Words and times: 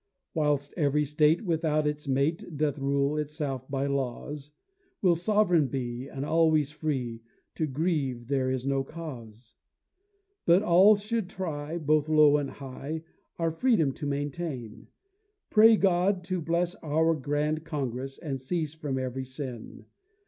Whilst 0.33 0.73
every 0.77 1.05
State, 1.05 1.45
without 1.45 1.85
its 1.85 2.07
mate, 2.07 2.57
Doth 2.57 2.79
rule 2.79 3.17
itself 3.19 3.69
by 3.69 3.85
laws, 3.85 4.49
Will 5.03 5.15
sovereign 5.15 5.67
be, 5.67 6.07
and 6.07 6.25
always 6.25 6.71
free; 6.71 7.21
To 7.53 7.67
grieve 7.67 8.25
there 8.27 8.49
is 8.49 8.65
no 8.65 8.83
cause. 8.83 9.53
But 10.47 10.63
all 10.63 10.95
should 10.95 11.29
try, 11.29 11.77
both 11.77 12.09
low 12.09 12.37
and 12.37 12.49
high, 12.49 13.03
Our 13.37 13.51
freedom 13.51 13.91
to 13.91 14.07
maintain; 14.07 14.87
Pray 15.51 15.77
God 15.77 16.23
to 16.23 16.41
bless 16.41 16.73
our 16.81 17.13
grand 17.13 17.63
Congress, 17.63 18.17
And 18.17 18.41
cease 18.41 18.73
from 18.73 18.97
every 18.97 19.25
sin. 19.25 19.85